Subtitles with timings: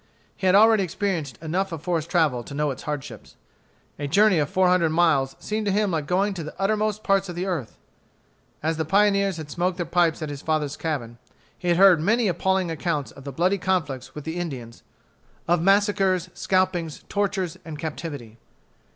[0.35, 3.35] He had already experienced enough of forest travel to know its hardships.
[3.99, 7.29] A journey of four hundred miles seemed to him like going to the uttermost parts
[7.29, 7.77] of the earth.
[8.63, 11.99] As the pioneers had smoked their pipes at his father's cabin fire, he had heard
[12.01, 14.81] many appalling accounts of bloody conflicts with the Indians,
[15.47, 18.39] of massacres, scalpings, tortures, and captivity.